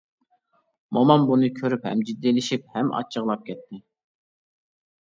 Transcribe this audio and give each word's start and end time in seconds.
مومام 0.97 1.27
بۇنى 1.27 1.49
كۆرۈپ 1.59 1.85
ھەم 1.91 2.03
جىددىيلىشىپ 2.09 2.67
ھەم 2.79 2.91
ئاچچىقلاپ 2.97 3.47
كەتتى. 3.53 3.85